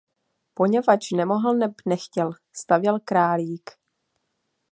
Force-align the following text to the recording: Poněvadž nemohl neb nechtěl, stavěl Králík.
Poněvadž 0.53 1.11
nemohl 1.11 1.55
neb 1.57 1.71
nechtěl, 1.85 2.31
stavěl 2.55 2.99
Králík. 2.99 3.69